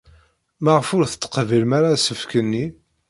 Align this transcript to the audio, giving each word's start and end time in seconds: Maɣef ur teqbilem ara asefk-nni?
Maɣef 0.63 0.89
ur 0.97 1.03
teqbilem 1.11 1.71
ara 1.77 1.89
asefk-nni? 1.95 2.65